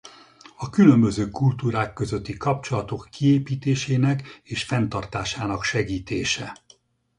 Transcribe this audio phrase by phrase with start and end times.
[0.55, 6.53] A különböző kultúrák közötti kapcsolatok kiépítésének és fenntartásának segítése.